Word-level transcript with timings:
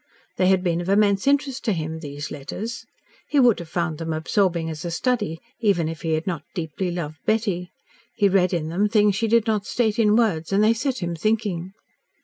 They 0.37 0.47
had 0.47 0.63
been 0.63 0.81
of 0.81 0.89
immense 0.89 1.27
interest 1.27 1.63
to 1.65 1.73
him 1.73 1.99
these 1.99 2.31
letters. 2.31 2.87
He 3.27 3.39
would 3.39 3.59
have 3.59 3.69
found 3.69 3.99
them 3.99 4.13
absorbing 4.13 4.67
as 4.67 4.83
a 4.83 4.89
study, 4.89 5.39
even 5.59 5.87
if 5.87 6.01
he 6.01 6.13
had 6.13 6.25
not 6.25 6.41
deeply 6.55 6.89
loved 6.89 7.19
Betty. 7.27 7.69
He 8.15 8.27
read 8.27 8.51
in 8.51 8.69
them 8.69 8.89
things 8.89 9.15
she 9.15 9.27
did 9.27 9.45
not 9.45 9.67
state 9.67 9.99
in 9.99 10.15
words, 10.15 10.51
and 10.51 10.63
they 10.63 10.73
set 10.73 11.03
him 11.03 11.15
thinking. 11.15 11.73